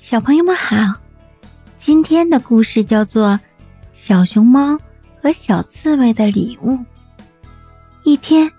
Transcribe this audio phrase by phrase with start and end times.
[0.00, 0.76] 小朋友们好，
[1.78, 3.28] 今天的故事叫做
[3.92, 4.78] 《小熊猫
[5.20, 6.72] 和小刺猬的礼物》。
[8.02, 8.50] 一天，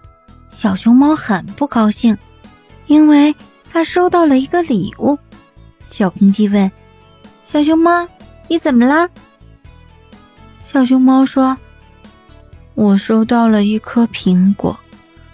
[0.52, 2.16] 小熊猫很不高兴，
[2.86, 3.36] 因为
[3.72, 5.18] 它收到了一个礼物。
[5.90, 6.72] 小公鸡问
[7.46, 8.08] ：“小熊猫，
[8.48, 9.10] 你怎么了？”
[10.64, 11.58] 小熊猫说
[12.76, 14.80] ：“我收到了一颗苹果，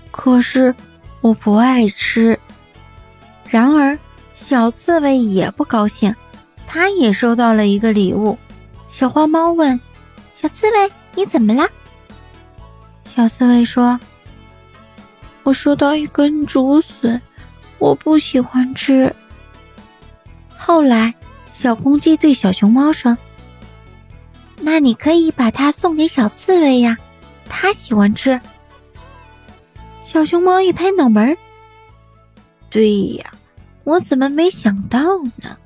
[0.10, 0.74] 可是
[1.20, 2.40] 我不爱吃。”
[3.52, 4.00] 然而，
[4.40, 6.16] 小刺猬也不高兴，
[6.66, 8.38] 它也收到了一个礼物。
[8.88, 9.78] 小花猫问
[10.36, 11.68] ：“小刺猬，你怎么了？”
[13.14, 14.00] 小刺猬说
[15.44, 17.22] ：“我收到一根竹笋，
[17.78, 19.14] 我不喜欢吃。”
[20.56, 21.14] 后来，
[21.52, 23.18] 小公鸡对小熊猫说
[24.62, 26.98] ：“那你可以把它送给小刺猬呀，
[27.50, 28.40] 它喜欢吃。”
[30.06, 31.38] 小熊猫一拍脑门
[32.72, 33.26] ：“对呀。”
[33.88, 35.00] 我怎么没想到
[35.38, 35.58] 呢？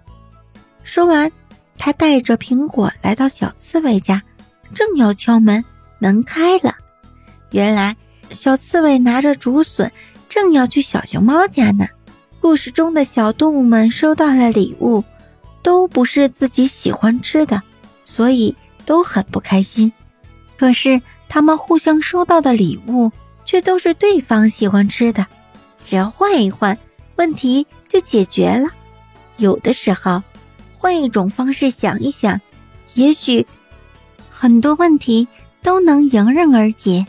[0.84, 1.32] 说完，
[1.76, 4.22] 他带着苹果来到小刺猬家，
[4.76, 5.66] 正要敲门，
[5.98, 6.76] 门开了。
[7.50, 7.98] 原来，
[8.30, 9.92] 小刺猬拿着竹笋，
[10.30, 11.88] 正要去小熊猫家呢。
[12.40, 15.04] 故事中的小动物们收到了礼物，
[15.64, 17.64] 都不是自己喜欢吃的，
[18.06, 19.92] 所以都很不开心。
[20.60, 23.12] 可是，他们互相收到的礼物
[23.46, 25.26] 却都是对方喜欢吃的，
[25.84, 26.78] 只要换一换。
[27.18, 28.70] 问题就解决了。
[29.36, 30.24] 有的时候，
[30.78, 32.40] 换一种方式想一想，
[32.94, 33.46] 也许
[34.30, 35.28] 很多问题
[35.62, 37.06] 都能迎刃而解。